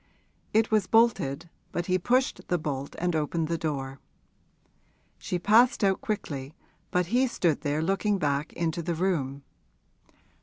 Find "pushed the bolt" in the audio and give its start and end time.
1.99-2.95